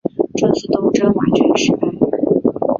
[0.35, 1.87] 这次东征完全失败。